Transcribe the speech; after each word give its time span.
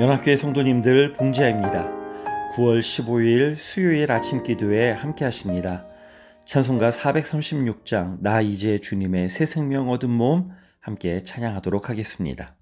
연합교회 0.00 0.38
성도님들 0.38 1.12
봉지아입니다. 1.12 1.86
9월 2.54 2.78
15일 2.78 3.54
수요일 3.54 4.10
아침 4.10 4.42
기도에 4.42 4.92
함께 4.92 5.26
하십니다. 5.26 5.84
찬송가 6.46 6.88
436장 6.88 8.16
나 8.22 8.40
이제 8.40 8.78
주님의 8.78 9.28
새 9.28 9.44
생명 9.44 9.90
얻은 9.90 10.08
몸 10.08 10.52
함께 10.80 11.22
찬양하도록 11.22 11.90
하겠습니다. 11.90 12.56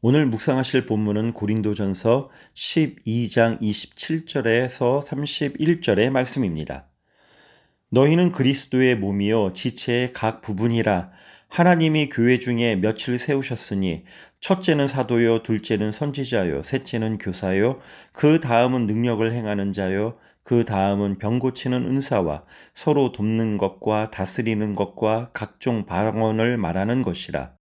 오늘 0.00 0.26
묵상하실 0.26 0.86
본문은 0.86 1.32
고린도전서 1.32 2.30
12장 2.54 3.60
27절에서 3.60 5.02
31절의 5.02 6.10
말씀입니다. 6.10 6.86
너희는 7.88 8.30
그리스도의 8.30 8.94
몸이요 8.94 9.54
지체의 9.54 10.12
각 10.12 10.40
부분이라 10.40 11.10
하나님이 11.48 12.10
교회 12.10 12.38
중에 12.38 12.76
며칠 12.76 13.18
세우셨으니 13.18 14.04
첫째는 14.38 14.86
사도요 14.86 15.42
둘째는 15.42 15.90
선지자요 15.90 16.62
셋째는 16.62 17.18
교사요 17.18 17.80
그 18.12 18.38
다음은 18.38 18.86
능력을 18.86 19.32
행하는 19.32 19.72
자요 19.72 20.16
그 20.44 20.64
다음은 20.64 21.18
병 21.18 21.40
고치는 21.40 21.88
은사와 21.88 22.44
서로 22.72 23.10
돕는 23.10 23.58
것과 23.58 24.12
다스리는 24.12 24.76
것과 24.76 25.30
각종 25.32 25.86
방언을 25.86 26.56
말하는 26.56 27.02
것이라 27.02 27.57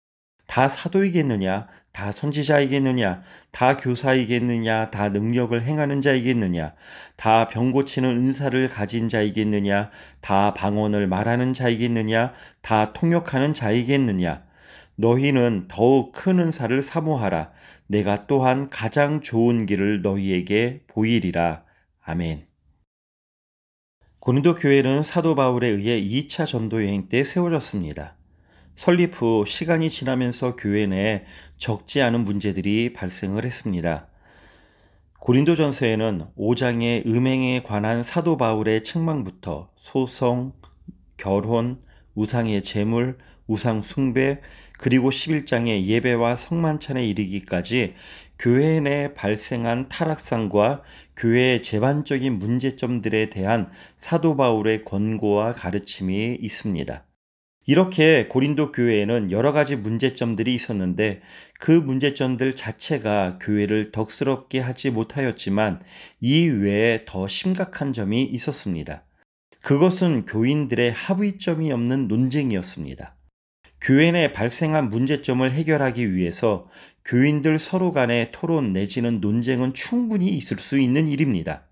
다 0.46 0.68
사도이겠느냐? 0.68 1.66
다 1.92 2.12
선지자이겠느냐? 2.12 3.22
다 3.52 3.76
교사이겠느냐? 3.76 4.90
다 4.90 5.08
능력을 5.08 5.60
행하는 5.62 6.00
자이겠느냐? 6.00 6.74
다 7.16 7.48
병 7.48 7.72
고치는 7.72 8.10
은사를 8.10 8.68
가진 8.68 9.08
자이겠느냐? 9.08 9.90
다 10.20 10.54
방언을 10.54 11.06
말하는 11.06 11.52
자이겠느냐? 11.52 12.32
다 12.62 12.92
통역하는 12.92 13.54
자이겠느냐? 13.54 14.44
너희는 14.96 15.66
더욱 15.68 16.12
큰 16.12 16.38
은사를 16.38 16.80
사모하라. 16.82 17.52
내가 17.86 18.26
또한 18.26 18.68
가장 18.68 19.20
좋은 19.20 19.66
길을 19.66 20.02
너희에게 20.02 20.82
보이리라. 20.86 21.64
아멘. 22.02 22.46
고린도 24.20 24.56
교회는 24.56 25.02
사도 25.02 25.34
바울에 25.34 25.68
의해 25.68 26.00
2차 26.02 26.46
전도 26.46 26.82
여행 26.84 27.08
때 27.08 27.24
세워졌습니다. 27.24 28.16
설립 28.76 29.20
후 29.20 29.44
시간이 29.46 29.88
지나면서 29.88 30.54
교회 30.54 30.86
내에 30.86 31.24
적지 31.56 32.02
않은 32.02 32.24
문제들이 32.24 32.92
발생을 32.92 33.44
했습니다. 33.44 34.06
고린도전서에는 35.20 36.26
5장의 36.38 37.06
음행에 37.06 37.62
관한 37.62 38.02
사도 38.02 38.36
바울의 38.36 38.84
책망부터 38.84 39.70
소송, 39.76 40.52
결혼, 41.16 41.80
우상의 42.14 42.62
제물, 42.62 43.18
우상 43.46 43.82
숭배, 43.82 44.40
그리고 44.78 45.10
11장의 45.10 45.86
예배와 45.86 46.36
성만찬에 46.36 47.04
이르기까지 47.06 47.94
교회 48.38 48.80
내 48.80 49.14
발생한 49.14 49.88
타락상과 49.88 50.82
교회의 51.16 51.62
재반적인 51.62 52.38
문제점들에 52.38 53.30
대한 53.30 53.70
사도 53.96 54.36
바울의 54.36 54.84
권고와 54.84 55.52
가르침이 55.52 56.36
있습니다. 56.40 57.06
이렇게 57.68 58.28
고린도 58.28 58.70
교회에는 58.70 59.32
여러 59.32 59.50
가지 59.50 59.74
문제점들이 59.74 60.54
있었는데 60.54 61.20
그 61.58 61.72
문제점들 61.72 62.54
자체가 62.54 63.38
교회를 63.42 63.90
덕스럽게 63.90 64.60
하지 64.60 64.90
못하였지만 64.90 65.82
이 66.20 66.46
외에 66.46 67.04
더 67.06 67.26
심각한 67.26 67.92
점이 67.92 68.22
있었습니다. 68.22 69.02
그것은 69.62 70.26
교인들의 70.26 70.92
합의점이 70.92 71.72
없는 71.72 72.06
논쟁이었습니다. 72.06 73.16
교회 73.80 74.12
내 74.12 74.30
발생한 74.30 74.88
문제점을 74.88 75.50
해결하기 75.50 76.14
위해서 76.14 76.68
교인들 77.04 77.58
서로 77.58 77.90
간의 77.90 78.30
토론 78.30 78.72
내지는 78.72 79.20
논쟁은 79.20 79.74
충분히 79.74 80.28
있을 80.28 80.58
수 80.58 80.78
있는 80.78 81.08
일입니다. 81.08 81.66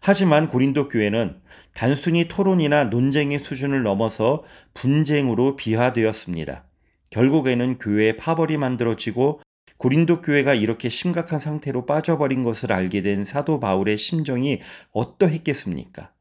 하지만 0.00 0.48
고린도 0.48 0.88
교회는 0.88 1.40
단순히 1.74 2.28
토론이나 2.28 2.84
논쟁의 2.84 3.38
수준을 3.38 3.82
넘어서 3.82 4.44
분쟁으로 4.74 5.56
비화되었습니다. 5.56 6.64
결국에는 7.10 7.78
교회의 7.78 8.16
파벌이 8.16 8.56
만들어지고 8.56 9.40
고린도 9.78 10.22
교회가 10.22 10.54
이렇게 10.54 10.88
심각한 10.88 11.38
상태로 11.38 11.86
빠져버린 11.86 12.42
것을 12.42 12.72
알게 12.72 13.02
된 13.02 13.24
사도 13.24 13.60
바울의 13.60 13.96
심정이 13.96 14.60
어떠했겠습니까? 14.92 16.12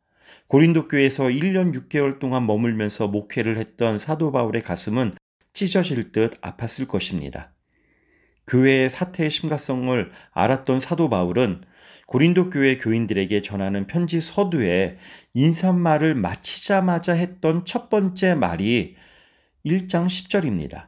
고린도 0.48 0.88
교회에서 0.88 1.26
1년 1.26 1.74
6개월 1.74 2.20
동안 2.20 2.46
머물면서 2.46 3.08
목회를 3.08 3.58
했던 3.58 3.98
사도 3.98 4.32
바울의 4.32 4.62
가슴은 4.62 5.16
찢어질 5.54 6.12
듯 6.12 6.40
아팠을 6.42 6.88
것입니다. 6.88 7.54
교회의 8.48 8.90
사태의 8.90 9.32
심각성을 9.32 10.12
알았던 10.34 10.80
사도 10.80 11.10
바울은 11.10 11.64
고린도 12.08 12.50
교회 12.50 12.78
교인들에게 12.78 13.42
전하는 13.42 13.88
편지 13.88 14.22
서두에 14.22 14.98
인사말을 15.34 16.16
마치자마자 16.16 17.14
했던 17.14 17.66
첫 17.66 17.90
번째 17.90 18.36
말이 18.36 18.96
1장 19.66 20.06
10절입니다. 20.08 20.88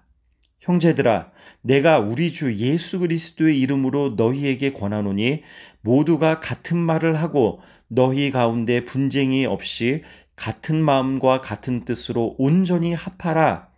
형제들아, 0.59 1.31
내가 1.61 1.99
우리 1.99 2.31
주 2.31 2.53
예수 2.57 2.99
그리스도의 2.99 3.59
이름으로 3.61 4.15
너희에게 4.17 4.73
권하노니 4.73 5.44
모두가 5.81 6.41
같은 6.41 6.77
말을 6.77 7.15
하고 7.15 7.61
너희 7.88 8.31
가운데 8.31 8.83
분쟁이 8.83 9.45
없이 9.45 10.03
같은 10.35 10.83
마음과 10.83 11.41
같은 11.41 11.85
뜻으로 11.85 12.35
온전히 12.38 12.94
합하라. 12.94 13.69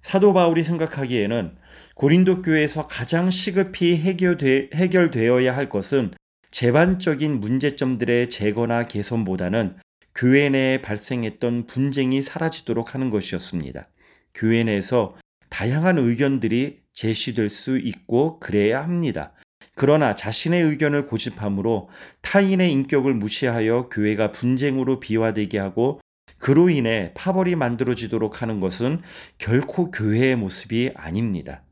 사도 0.00 0.32
바울이 0.32 0.64
생각하기에는 0.64 1.56
고린도 1.94 2.42
교회에서 2.42 2.86
가장 2.86 3.30
시급히 3.30 3.96
해결되, 3.96 4.70
해결되어야 4.74 5.54
할 5.56 5.68
것은 5.68 6.12
재반적인 6.54 7.40
문제점들의 7.40 8.28
제거나 8.28 8.86
개선보다는 8.86 9.74
교회 10.14 10.48
내에 10.48 10.82
발생했던 10.82 11.66
분쟁이 11.66 12.22
사라지도록 12.22 12.94
하는 12.94 13.10
것이었습니다. 13.10 13.88
교회 14.34 14.62
내에서 14.62 15.16
다양한 15.48 15.98
의견들이 15.98 16.78
제시될 16.92 17.50
수 17.50 17.76
있고 17.76 18.38
그래야 18.38 18.84
합니다. 18.84 19.32
그러나 19.74 20.14
자신의 20.14 20.62
의견을 20.62 21.06
고집함으로 21.06 21.88
타인의 22.20 22.70
인격을 22.70 23.14
무시하여 23.14 23.88
교회가 23.88 24.30
분쟁으로 24.30 25.00
비화되게 25.00 25.58
하고 25.58 26.00
그로 26.38 26.70
인해 26.70 27.10
파벌이 27.14 27.56
만들어지도록 27.56 28.42
하는 28.42 28.60
것은 28.60 29.00
결코 29.38 29.90
교회의 29.90 30.36
모습이 30.36 30.92
아닙니다. 30.94 31.64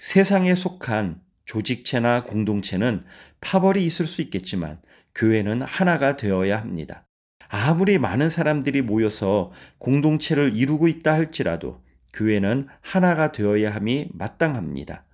세상에 0.00 0.54
속한 0.54 1.25
조직체나 1.46 2.24
공동체는 2.24 3.04
파벌이 3.40 3.84
있을 3.86 4.06
수 4.06 4.20
있겠지만 4.22 4.80
교회는 5.14 5.62
하나가 5.62 6.16
되어야 6.16 6.60
합니다. 6.60 7.06
아무리 7.48 7.98
많은 7.98 8.28
사람들이 8.28 8.82
모여서 8.82 9.52
공동체를 9.78 10.54
이루고 10.54 10.88
있다 10.88 11.12
할지라도 11.12 11.82
교회는 12.12 12.66
하나가 12.80 13.32
되어야 13.32 13.74
함이 13.74 14.08
마땅합니다. 14.12 15.04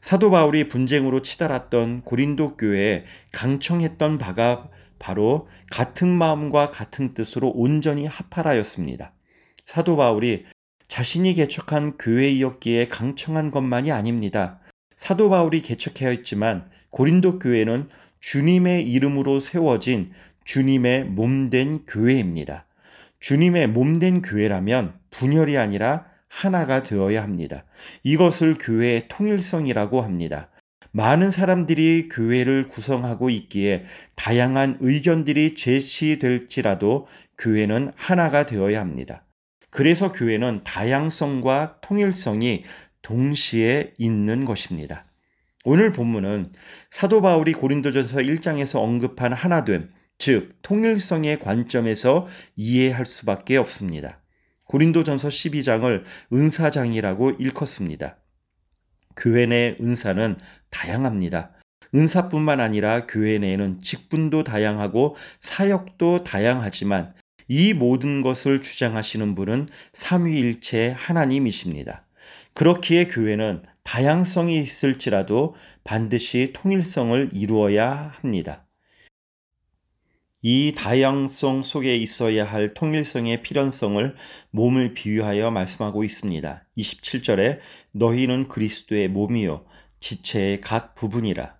사도 0.00 0.30
바울이 0.30 0.68
분쟁으로 0.68 1.22
치달았던 1.22 2.02
고린도 2.02 2.56
교회에 2.56 3.04
강청했던 3.32 4.18
바가 4.18 4.68
바로 4.98 5.48
같은 5.70 6.08
마음과 6.08 6.70
같은 6.70 7.14
뜻으로 7.14 7.50
온전히 7.50 8.06
합하라였습니다. 8.06 9.12
사도 9.66 9.96
바울이 9.96 10.44
자신이 10.88 11.34
개척한 11.34 11.96
교회이었기에 11.98 12.86
강청한 12.86 13.50
것만이 13.50 13.92
아닙니다. 13.92 14.60
사도 14.96 15.28
바울이 15.30 15.60
개척하였지만 15.62 16.70
고린도 16.90 17.38
교회는 17.38 17.88
주님의 18.20 18.88
이름으로 18.88 19.40
세워진 19.40 20.12
주님의 20.44 21.04
몸된 21.04 21.84
교회입니다. 21.86 22.66
주님의 23.20 23.68
몸된 23.68 24.22
교회라면 24.22 24.94
분열이 25.10 25.56
아니라 25.56 26.06
하나가 26.28 26.82
되어야 26.82 27.22
합니다. 27.22 27.64
이것을 28.02 28.56
교회의 28.58 29.08
통일성이라고 29.08 30.02
합니다. 30.02 30.50
많은 30.90 31.30
사람들이 31.30 32.08
교회를 32.08 32.68
구성하고 32.68 33.30
있기에 33.30 33.84
다양한 34.14 34.78
의견들이 34.80 35.56
제시될지라도 35.56 37.08
교회는 37.38 37.92
하나가 37.96 38.44
되어야 38.44 38.80
합니다. 38.80 39.24
그래서 39.70 40.12
교회는 40.12 40.62
다양성과 40.62 41.78
통일성이 41.80 42.62
동시에 43.04 43.94
있는 43.98 44.44
것입니다. 44.44 45.04
오늘 45.64 45.92
본문은 45.92 46.52
사도 46.90 47.22
바울이 47.22 47.52
고린도전서 47.52 48.18
1장에서 48.18 48.80
언급한 48.80 49.32
하나됨, 49.32 49.90
즉 50.18 50.56
통일성의 50.62 51.40
관점에서 51.40 52.26
이해할 52.56 53.06
수밖에 53.06 53.56
없습니다. 53.56 54.20
고린도전서 54.64 55.28
12장을 55.28 56.02
은사장이라고 56.32 57.32
일컫습니다. 57.32 58.16
교회 59.16 59.46
내 59.46 59.76
은사는 59.80 60.36
다양합니다. 60.70 61.52
은사뿐만 61.94 62.60
아니라 62.60 63.06
교회 63.06 63.38
내에는 63.38 63.80
직분도 63.80 64.44
다양하고 64.44 65.14
사역도 65.40 66.24
다양하지만 66.24 67.14
이 67.48 67.74
모든 67.74 68.22
것을 68.22 68.62
주장하시는 68.62 69.34
분은 69.34 69.68
삼위일체 69.92 70.94
하나님이십니다. 70.96 72.03
그렇기에 72.54 73.06
교회는 73.06 73.64
다양성이 73.82 74.60
있을지라도 74.60 75.56
반드시 75.82 76.52
통일성을 76.54 77.30
이루어야 77.32 78.12
합니다. 78.14 78.64
이 80.40 80.72
다양성 80.76 81.62
속에 81.62 81.96
있어야 81.96 82.44
할 82.44 82.74
통일성의 82.74 83.42
필연성을 83.42 84.14
몸을 84.50 84.94
비유하여 84.94 85.50
말씀하고 85.50 86.04
있습니다. 86.04 86.64
27절에 86.78 87.58
너희는 87.92 88.46
그리스도의 88.48 89.08
몸이요 89.08 89.64
지체의 89.98 90.60
각 90.60 90.94
부분이라. 90.94 91.56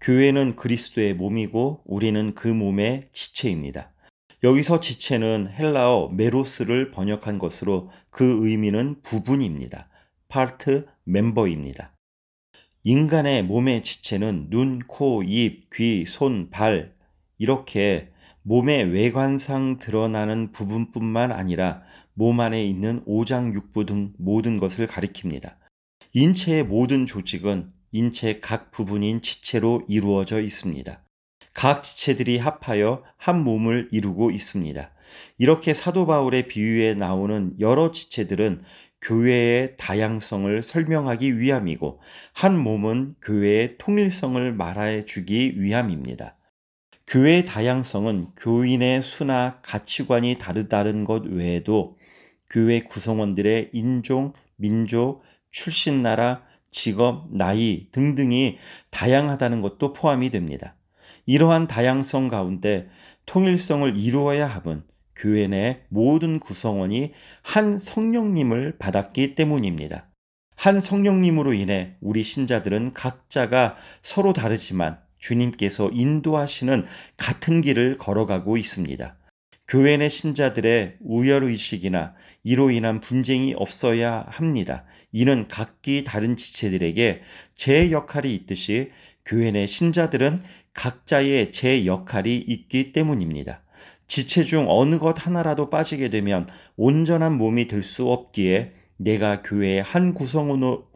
교회는 0.00 0.54
그리스도의 0.54 1.14
몸이고 1.14 1.82
우리는 1.84 2.34
그 2.34 2.46
몸의 2.46 3.08
지체입니다. 3.10 3.92
여기서 4.44 4.78
지체는 4.78 5.50
헬라어 5.50 6.10
메로스를 6.10 6.90
번역한 6.90 7.40
것으로 7.40 7.90
그 8.10 8.46
의미는 8.46 9.02
부분입니다. 9.02 9.88
파트 10.28 10.86
멤버입니다. 11.04 11.94
인간의 12.84 13.44
몸의 13.44 13.82
지체는 13.82 14.50
눈, 14.50 14.80
코, 14.86 15.22
입, 15.22 15.70
귀, 15.70 16.04
손, 16.06 16.50
발 16.50 16.94
이렇게 17.38 18.10
몸의 18.42 18.92
외관상 18.92 19.78
드러나는 19.78 20.52
부분뿐만 20.52 21.32
아니라 21.32 21.82
몸 22.12 22.40
안에 22.40 22.64
있는 22.64 23.02
오장육부 23.06 23.86
등 23.86 24.12
모든 24.18 24.58
것을 24.58 24.86
가리킵니다. 24.86 25.56
인체의 26.12 26.64
모든 26.64 27.06
조직은 27.06 27.72
인체 27.92 28.40
각 28.40 28.70
부분인 28.70 29.22
지체로 29.22 29.82
이루어져 29.88 30.40
있습니다. 30.40 31.02
각 31.54 31.82
지체들이 31.82 32.38
합하여 32.38 33.02
한 33.16 33.42
몸을 33.42 33.88
이루고 33.92 34.30
있습니다. 34.30 34.90
이렇게 35.38 35.74
사도 35.74 36.06
바울의 36.06 36.48
비유에 36.48 36.94
나오는 36.94 37.54
여러 37.60 37.90
지체들은 37.90 38.62
교회의 39.00 39.76
다양성을 39.76 40.62
설명하기 40.62 41.38
위함이고 41.38 42.00
한 42.32 42.58
몸은 42.58 43.14
교회의 43.22 43.78
통일성을 43.78 44.52
말해 44.52 45.04
주기 45.04 45.60
위함입니다. 45.60 46.36
교회의 47.06 47.46
다양성은 47.46 48.32
교인의 48.36 49.02
수나 49.02 49.60
가치관이 49.62 50.36
다르다는 50.38 51.04
것 51.04 51.24
외에도 51.24 51.96
교회 52.50 52.80
구성원들의 52.80 53.70
인종, 53.72 54.32
민족, 54.56 55.22
출신 55.50 56.02
나라, 56.02 56.42
직업, 56.70 57.34
나이 57.34 57.88
등등이 57.92 58.58
다양하다는 58.90 59.62
것도 59.62 59.92
포함이 59.92 60.30
됩니다. 60.30 60.74
이러한 61.24 61.66
다양성 61.66 62.28
가운데 62.28 62.88
통일성을 63.26 63.96
이루어야 63.96 64.46
함은 64.46 64.82
교회 65.18 65.48
내 65.48 65.82
모든 65.88 66.38
구성원이 66.38 67.12
한 67.42 67.76
성령님을 67.76 68.76
받았기 68.78 69.34
때문입니다. 69.34 70.08
한 70.54 70.80
성령님으로 70.80 71.52
인해 71.52 71.96
우리 72.00 72.22
신자들은 72.22 72.92
각자가 72.94 73.76
서로 74.02 74.32
다르지만 74.32 74.98
주님께서 75.18 75.90
인도하시는 75.92 76.84
같은 77.16 77.60
길을 77.60 77.98
걸어가고 77.98 78.56
있습니다. 78.56 79.16
교회 79.66 79.96
내 79.96 80.08
신자들의 80.08 80.96
우열의식이나 81.00 82.14
이로 82.42 82.70
인한 82.70 83.00
분쟁이 83.00 83.54
없어야 83.56 84.24
합니다. 84.28 84.84
이는 85.12 85.46
각기 85.48 86.04
다른 86.04 86.36
지체들에게 86.36 87.22
제 87.54 87.90
역할이 87.90 88.34
있듯이 88.34 88.92
교회 89.24 89.50
내 89.50 89.66
신자들은 89.66 90.40
각자의 90.72 91.50
제 91.52 91.84
역할이 91.84 92.36
있기 92.36 92.92
때문입니다. 92.92 93.62
지체 94.08 94.42
중 94.42 94.66
어느 94.68 94.98
것 94.98 95.24
하나라도 95.24 95.70
빠지게 95.70 96.08
되면 96.10 96.48
온전한 96.76 97.34
몸이 97.34 97.68
될 97.68 97.82
수 97.82 98.10
없기에 98.10 98.72
내가 98.96 99.42
교회의 99.42 99.82
한 99.82 100.12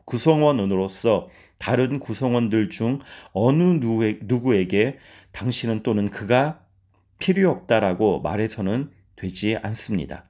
구성원으로서 0.04 1.28
다른 1.58 2.00
구성원들 2.00 2.70
중 2.70 2.98
어느 3.32 3.62
누구에게 4.22 4.98
당신은 5.30 5.84
또는 5.84 6.10
그가 6.10 6.60
필요 7.18 7.50
없다라고 7.50 8.20
말해서는 8.22 8.90
되지 9.14 9.56
않습니다. 9.62 10.24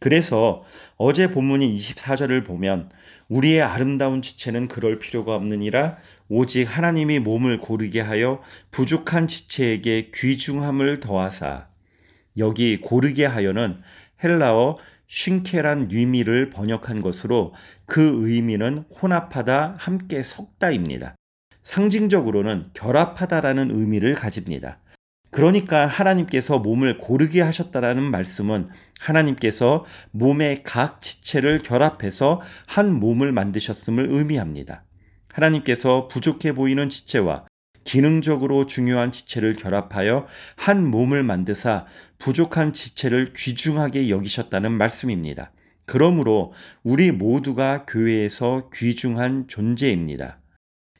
그래서 0.00 0.64
어제 0.96 1.30
본문인 1.30 1.74
24절을 1.74 2.46
보면 2.46 2.90
우리의 3.28 3.62
아름다운 3.62 4.22
지체는 4.22 4.68
그럴 4.68 4.98
필요가 4.98 5.34
없느니라 5.34 5.98
오직 6.28 6.64
하나님이 6.64 7.18
몸을 7.18 7.60
고르게 7.60 8.00
하여 8.00 8.40
부족한 8.70 9.28
지체에게 9.28 10.10
귀중함을 10.14 11.00
더하사 11.00 11.71
여기 12.38 12.80
고르게 12.80 13.26
하여는 13.26 13.80
헬라어 14.22 14.78
쉰케란 15.06 15.88
뉘미를 15.88 16.50
번역한 16.50 17.02
것으로 17.02 17.54
그 17.86 18.26
의미는 18.26 18.84
혼합하다, 19.02 19.76
함께 19.78 20.22
섞다입니다. 20.22 21.16
상징적으로는 21.62 22.70
결합하다라는 22.72 23.70
의미를 23.70 24.14
가집니다. 24.14 24.78
그러니까 25.30 25.86
하나님께서 25.86 26.58
몸을 26.58 26.98
고르게 26.98 27.40
하셨다라는 27.40 28.02
말씀은 28.02 28.68
하나님께서 29.00 29.86
몸의 30.10 30.62
각 30.62 31.00
지체를 31.00 31.62
결합해서 31.62 32.42
한 32.66 32.92
몸을 33.00 33.32
만드셨음을 33.32 34.08
의미합니다. 34.10 34.84
하나님께서 35.32 36.08
부족해 36.08 36.52
보이는 36.52 36.90
지체와 36.90 37.46
기능적으로 37.84 38.66
중요한 38.66 39.10
지체를 39.10 39.54
결합하여 39.54 40.26
한 40.56 40.86
몸을 40.86 41.22
만드사 41.22 41.86
부족한 42.18 42.72
지체를 42.72 43.32
귀중하게 43.34 44.08
여기셨다는 44.08 44.72
말씀입니다. 44.72 45.52
그러므로 45.84 46.52
우리 46.82 47.10
모두가 47.10 47.84
교회에서 47.86 48.70
귀중한 48.72 49.48
존재입니다. 49.48 50.38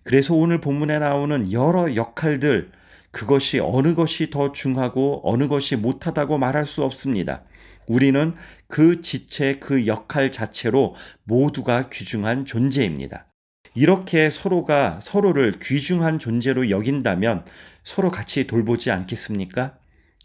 그래서 0.02 0.34
오늘 0.34 0.60
본문에 0.60 0.98
나오는 0.98 1.52
여러 1.52 1.94
역할들, 1.94 2.72
그것이 3.12 3.60
어느 3.60 3.94
것이 3.94 4.30
더 4.30 4.52
중하고 4.52 5.20
어느 5.24 5.46
것이 5.46 5.76
못하다고 5.76 6.38
말할 6.38 6.66
수 6.66 6.82
없습니다. 6.82 7.44
우리는 7.86 8.34
그 8.68 9.00
지체, 9.00 9.58
그 9.58 9.86
역할 9.86 10.32
자체로 10.32 10.94
모두가 11.24 11.88
귀중한 11.90 12.46
존재입니다. 12.46 13.31
이렇게 13.74 14.30
서로가 14.30 15.00
서로를 15.00 15.58
귀중한 15.60 16.18
존재로 16.18 16.70
여긴다면 16.70 17.44
서로 17.84 18.10
같이 18.10 18.46
돌보지 18.46 18.90
않겠습니까? 18.90 19.76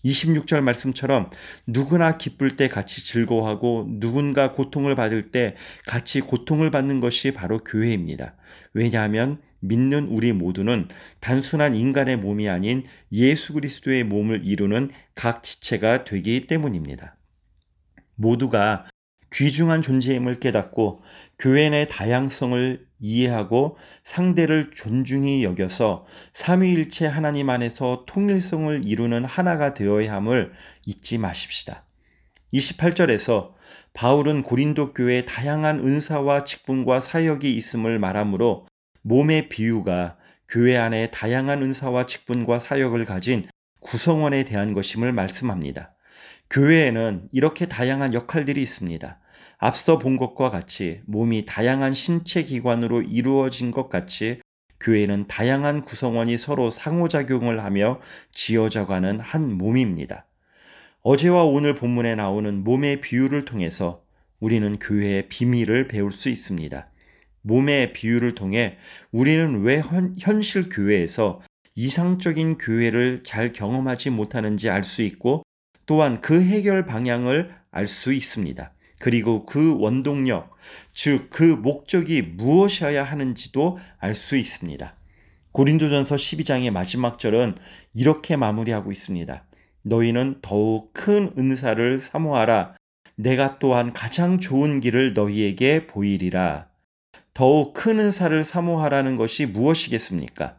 26절 0.04 0.62
말씀처럼 0.62 1.30
누구나 1.66 2.18
기쁠 2.18 2.56
때 2.56 2.68
같이 2.68 3.06
즐거워하고 3.06 3.88
누군가 4.00 4.54
고통을 4.54 4.96
받을 4.96 5.32
때 5.32 5.56
같이 5.86 6.22
고통을 6.22 6.72
받는 6.72 7.00
것이 7.00 7.34
바로 7.34 7.64
교회입니다. 7.64 8.36
왜냐하면 8.74 9.42
믿는 9.60 10.08
우리 10.08 10.34
모두는 10.34 10.88
단순한 11.20 11.74
인간의 11.74 12.18
몸이 12.18 12.48
아닌 12.48 12.84
예수 13.12 13.54
그리스도의 13.54 14.04
몸을 14.04 14.46
이루는 14.46 14.92
각 15.16 15.42
지체가 15.42 16.04
되기 16.04 16.46
때문입니다. 16.46 17.16
모두가 18.16 18.86
귀중한 19.34 19.82
존재임을 19.82 20.36
깨닫고 20.36 21.02
교회 21.40 21.70
내 21.70 21.88
다양성을 21.88 22.87
이해하고 23.00 23.78
상대를 24.04 24.72
존중히 24.74 25.44
여겨서 25.44 26.06
삼위일체 26.34 27.08
하나님 27.08 27.50
안에서 27.50 28.06
통일성을 28.08 28.82
이루는 28.86 29.26
하나가 29.26 29.74
되어야 29.74 30.14
함을 30.14 30.54
잊지 30.86 31.18
마십시다. 31.18 31.84
28절에서 32.54 33.54
바울은 33.94 34.44
고린도 34.44 34.94
교회에 34.94 35.26
다양한 35.26 35.80
은사와 35.80 36.44
직분과 36.44 37.02
사역이 37.02 37.54
있음을 37.56 38.00
말하므로 38.00 38.68
몸의 39.02 39.50
비유가 39.50 40.18
교회 40.50 40.78
안에 40.78 41.12
다양한 41.12 41.62
은사와 41.62 42.06
직분과 42.06 42.60
사역을 42.60 43.06
가진 43.06 43.48
구성원에 43.82 44.44
대한 44.46 44.74
것임을 44.74 45.12
말씀합니다. 45.12 45.94
교회에는 46.50 47.30
이렇게 47.34 47.66
다양한 47.66 48.14
역할들이 48.14 48.62
있습니다. 48.62 49.20
앞서 49.60 49.98
본 49.98 50.18
것과 50.18 50.50
같이 50.50 51.02
몸이 51.06 51.46
다양한 51.46 51.94
신체 51.94 52.44
기관으로 52.44 53.02
이루어진 53.02 53.72
것 53.72 53.90
같이 53.90 54.40
교회는 54.80 55.28
다양한 55.28 55.84
구성원이 55.84 56.38
서로 56.38 56.70
상호작용을 56.70 57.64
하며 57.64 58.00
지어져가는 58.32 59.20
한 59.20 59.58
몸입니다. 59.58 60.28
어제와 61.02 61.44
오늘 61.46 61.74
본문에 61.74 62.16
나오는 62.16 62.64
몸의 62.64 63.02
비유를 63.02 63.46
통해서 63.46 64.04
우리는 64.40 64.78
교회의 64.78 65.30
비밀을 65.30 65.88
배울 65.88 66.12
수 66.12 66.30
있습니다. 66.30 66.92
몸의 67.42 67.94
비유를 67.94 68.36
통해 68.36 68.78
우리는 69.12 69.62
왜 69.62 69.82
현실 70.20 70.70
교회에서 70.70 71.42
이상적인 71.74 72.60
교회를 72.60 73.24
잘 73.24 73.52
경험하지 73.54 74.12
못하는지 74.12 74.70
알 74.70 74.84
수 74.84 75.02
있고 75.02 75.44
또한 75.88 76.22
그 76.22 76.44
해결 76.44 76.86
방향을 76.86 77.56
알 77.72 77.88
수 77.88 78.14
있습니다. 78.14 78.74
그리고 79.00 79.46
그 79.46 79.78
원동력, 79.80 80.56
즉 80.92 81.30
그 81.30 81.44
목적이 81.44 82.22
무엇이어야 82.24 83.04
하는지도 83.04 83.78
알 84.00 84.14
수 84.16 84.38
있습니다. 84.38 84.96
고린도전서 85.52 86.16
12장의 86.16 86.72
마지막 86.72 87.20
절은 87.20 87.56
이렇게 87.94 88.36
마무리하고 88.36 88.92
있습니다. 88.92 89.44
너희는 89.84 90.40
더욱 90.42 90.94
큰 90.94 91.32
은사를 91.38 92.00
사모하라. 92.00 92.76
내가 93.16 93.58
또한 93.60 93.94
가장 93.94 94.40
좋은 94.40 94.80
길을 94.80 95.14
너희에게 95.14 95.88
보이리라. 95.88 96.68
더욱 97.34 97.74
큰 97.74 98.00
은사를 98.00 98.44
사모하라는 98.44 99.16
것이 99.16 99.46
무엇이겠습니까? 99.46 100.58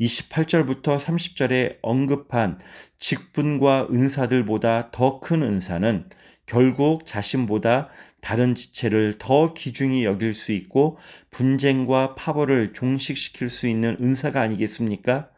28절부터 0.00 0.98
30절에 0.98 1.78
언급한 1.82 2.58
직분과 2.98 3.88
은사들보다 3.90 4.90
더 4.90 5.20
큰 5.20 5.42
은사는 5.42 6.08
결국 6.46 7.06
자신보다 7.06 7.88
다른 8.20 8.54
지체를 8.54 9.16
더 9.18 9.54
귀중히 9.54 10.04
여길 10.04 10.34
수 10.34 10.52
있고 10.52 10.98
분쟁과 11.30 12.14
파벌을 12.14 12.72
종식시킬 12.72 13.48
수 13.48 13.66
있는 13.66 13.96
은사가 14.00 14.40
아니겠습니까? 14.40 15.30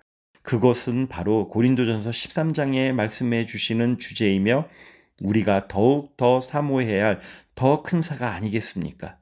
그것은 0.43 1.09
바로 1.09 1.49
고린도전서 1.49 2.11
13장에 2.11 2.93
말씀해 2.93 3.47
주시는 3.47 3.99
주제이며 3.99 4.69
우리가 5.23 5.67
더욱 5.69 6.17
더 6.17 6.41
사모해야 6.41 7.05
할 7.07 7.21
더 7.57 7.83
큰 7.83 8.03
사가 8.03 8.33
아니겠습니까? 8.35 9.19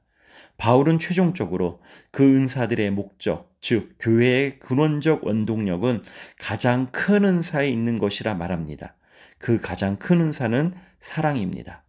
바울은 0.57 0.99
최종적으로 0.99 1.81
그 2.11 2.23
은사들의 2.23 2.91
목적, 2.91 3.55
즉, 3.61 3.95
교회의 3.99 4.59
근원적 4.59 5.25
원동력은 5.25 6.03
가장 6.37 6.91
큰 6.91 7.23
은사에 7.25 7.69
있는 7.69 7.97
것이라 7.97 8.33
말합니다. 8.35 8.95
그 9.39 9.59
가장 9.59 9.97
큰 9.97 10.21
은사는 10.21 10.73
사랑입니다. 11.05 11.83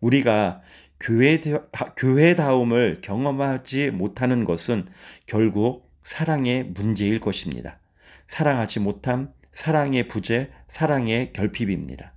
우리가 0.00 0.62
교회, 0.98 1.38
교회다움을 1.98 3.02
경험하지 3.02 3.90
못하는 3.90 4.44
것은 4.46 4.86
결국 5.26 5.92
사랑의 6.04 6.64
문제일 6.64 7.20
것입니다. 7.20 7.78
사랑하지 8.26 8.80
못함, 8.80 9.30
사랑의 9.52 10.08
부재, 10.08 10.48
사랑의 10.68 11.34
결핍입니다. 11.34 12.14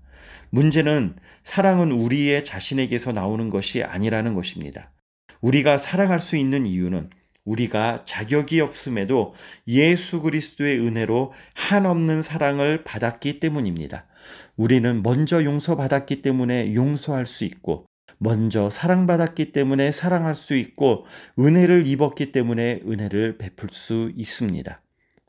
문제는 0.49 1.17
사랑은 1.43 1.91
우리의 1.91 2.45
자신에게서 2.45 3.11
나오는 3.11 3.49
것이 3.49 3.83
아니라는 3.83 4.33
것입니다. 4.33 4.93
우리가 5.41 5.77
사랑할 5.77 6.21
수 6.21 6.37
있는 6.37 6.65
이유는 6.65 7.09
우리가 7.43 8.05
자격이 8.05 8.61
없음에도 8.61 9.35
예수 9.67 10.21
그리스도의 10.21 10.79
은혜로 10.79 11.33
한없는 11.53 12.21
사랑을 12.21 12.85
받았기 12.85 13.41
때문입니다. 13.41 14.07
우리는 14.57 15.03
먼저 15.03 15.43
용서받았기 15.43 16.21
때문에 16.21 16.73
용서할 16.75 17.25
수 17.25 17.43
있고 17.45 17.85
먼저 18.17 18.69
사랑받았기 18.69 19.51
때문에 19.51 19.91
사랑할 19.91 20.35
수 20.35 20.55
있고 20.55 21.05
은혜를 21.37 21.85
입었기 21.85 22.31
때문에 22.31 22.81
은혜를 22.87 23.37
베풀 23.37 23.69
수 23.71 24.11
있습니다. 24.15 24.81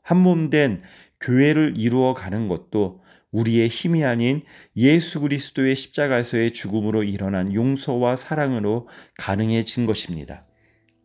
한 0.03 0.17
몸 0.23 0.49
된 0.49 0.83
교회를 1.19 1.73
이루어 1.77 2.13
가는 2.13 2.47
것도 2.47 3.01
우리의 3.31 3.67
힘이 3.67 4.05
아닌 4.05 4.43
예수 4.77 5.19
그리스도의 5.19 5.75
십자가에서의 5.75 6.53
죽음으로 6.53 7.03
일어난 7.03 7.53
용서와 7.53 8.15
사랑으로 8.15 8.87
가능해진 9.17 9.85
것입니다. 9.85 10.45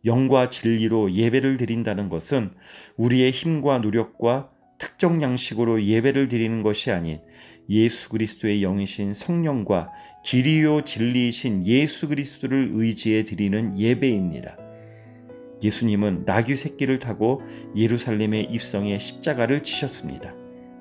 영과 0.05 0.49
진리로 0.49 1.11
예배를 1.11 1.57
드린다는 1.57 2.07
것은 2.09 2.53
우리의 2.97 3.31
힘과 3.31 3.79
노력과 3.79 4.51
특정 4.77 5.21
양식으로 5.21 5.83
예배를 5.83 6.27
드리는 6.27 6.63
것이 6.63 6.91
아닌 6.91 7.19
예수 7.69 8.09
그리스도의 8.09 8.61
영이신 8.61 9.13
성령과 9.13 9.89
길이요 10.23 10.81
진리이신 10.81 11.65
예수 11.65 12.07
그리스도를 12.09 12.69
의지해 12.73 13.23
드리는 13.23 13.77
예배입니다. 13.77 14.57
예수님은 15.63 16.23
나귀 16.25 16.57
새끼를 16.57 16.99
타고 16.99 17.41
예루살렘에 17.75 18.41
입성해 18.41 18.99
십자가를 18.99 19.61
치셨습니다. 19.61 20.35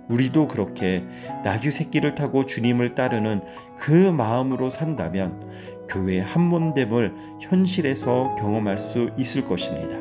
우리도 0.08 0.48
그렇게 0.48 1.04
나귀 1.44 1.70
새끼를 1.70 2.16
타고 2.16 2.44
주님을 2.44 2.96
따르는 2.96 3.42
그 3.78 3.92
마음으로 3.92 4.68
산다면 4.68 5.40
교회 5.88 6.18
한몬됨을 6.18 7.14
현실에서 7.40 8.34
경험할 8.36 8.78
수 8.78 9.10
있을 9.16 9.44
것입니다. 9.44 9.96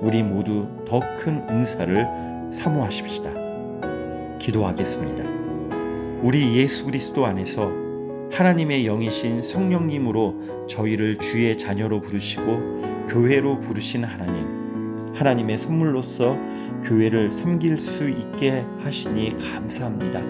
우리 0.00 0.22
모두 0.22 0.66
더 0.86 1.00
큰 1.14 1.46
은사를 1.48 2.31
사모하십시다. 2.52 3.32
기도하겠습니다. 4.38 5.24
우리 6.22 6.56
예수 6.56 6.84
그리스도 6.84 7.26
안에서 7.26 7.70
하나님의 8.30 8.84
영이신 8.84 9.42
성령님으로 9.42 10.66
저희를 10.68 11.18
주의 11.18 11.56
자녀로 11.56 12.00
부르시고 12.00 13.06
교회로 13.08 13.60
부르신 13.60 14.04
하나님. 14.04 15.14
하나님의 15.14 15.58
선물로서 15.58 16.36
교회를 16.84 17.32
섬길 17.32 17.80
수 17.80 18.08
있게 18.08 18.64
하시니 18.80 19.30
감사합니다. 19.38 20.22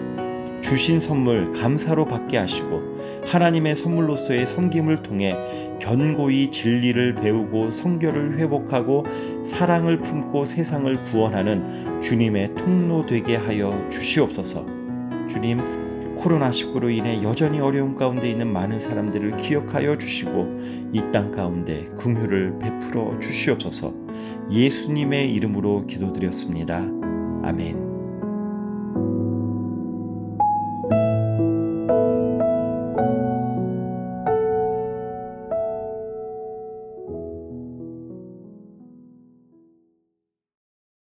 주신 0.61 0.99
선물 0.99 1.51
감사로 1.53 2.05
받게 2.05 2.37
하시고 2.37 2.82
하나님의 3.25 3.75
선물로서의 3.75 4.47
섬김을 4.47 5.03
통해 5.03 5.35
견고히 5.79 6.51
진리를 6.51 7.15
배우고 7.15 7.71
성결을 7.71 8.37
회복하고 8.37 9.05
사랑을 9.43 10.01
품고 10.01 10.45
세상을 10.45 11.03
구원하는 11.05 12.01
주님의 12.01 12.55
통로 12.55 13.05
되게 13.05 13.35
하여 13.35 13.87
주시옵소서. 13.89 14.65
주님 15.27 15.63
코로나19로 16.17 16.95
인해 16.95 17.21
여전히 17.23 17.59
어려움 17.59 17.95
가운데 17.95 18.29
있는 18.29 18.51
많은 18.51 18.79
사람들을 18.79 19.37
기억하여 19.37 19.97
주시고 19.97 20.59
이 20.93 21.01
땅 21.11 21.31
가운데 21.31 21.85
긍휼을 21.97 22.59
베풀어 22.59 23.19
주시옵소서. 23.19 23.93
예수님의 24.51 25.31
이름으로 25.33 25.85
기도드렸습니다. 25.85 26.77
아멘. 27.43 27.82